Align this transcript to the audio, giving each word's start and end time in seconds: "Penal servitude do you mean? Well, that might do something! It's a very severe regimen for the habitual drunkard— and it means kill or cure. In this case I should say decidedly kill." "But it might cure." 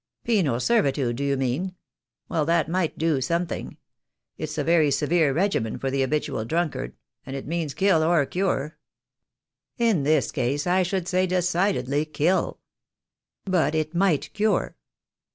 "Penal 0.23 0.59
servitude 0.59 1.17
do 1.17 1.23
you 1.23 1.37
mean? 1.37 1.75
Well, 2.27 2.43
that 2.45 2.67
might 2.67 2.97
do 2.97 3.21
something! 3.21 3.77
It's 4.35 4.57
a 4.57 4.63
very 4.63 4.89
severe 4.89 5.31
regimen 5.31 5.77
for 5.77 5.91
the 5.91 6.01
habitual 6.01 6.43
drunkard— 6.43 6.95
and 7.23 7.35
it 7.35 7.45
means 7.45 7.75
kill 7.75 8.01
or 8.01 8.25
cure. 8.25 8.79
In 9.77 10.01
this 10.01 10.31
case 10.31 10.65
I 10.65 10.81
should 10.81 11.07
say 11.07 11.27
decidedly 11.27 12.05
kill." 12.05 12.57
"But 13.45 13.75
it 13.75 13.93
might 13.93 14.33
cure." 14.33 14.75